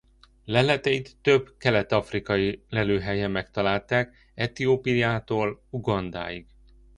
Leleteit 0.45 1.15
több 1.21 1.55
kelet-afrikai 1.57 2.63
lelőhelyen 2.69 3.31
megtalálták 3.31 4.31
Etiópiától 4.33 5.61
Ugandáig. 5.69 6.45